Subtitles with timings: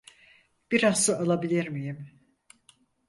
[0.71, 2.09] Biraz su alabilir miyim?